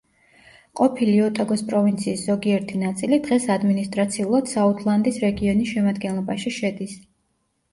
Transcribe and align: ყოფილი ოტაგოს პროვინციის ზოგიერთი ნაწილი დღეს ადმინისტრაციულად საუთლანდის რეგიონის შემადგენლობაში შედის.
ყოფილი 0.79 1.11
ოტაგოს 1.25 1.63
პროვინციის 1.67 2.23
ზოგიერთი 2.29 2.79
ნაწილი 2.85 3.19
დღეს 3.27 3.45
ადმინისტრაციულად 3.57 4.51
საუთლანდის 4.55 5.21
რეგიონის 5.27 5.75
შემადგენლობაში 5.75 6.57
შედის. 6.59 6.99